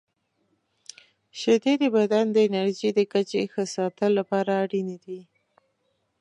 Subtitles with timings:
[1.39, 5.19] •شیدې د بدن د انرژۍ د کچې ښه ساتلو لپاره اړینې دي.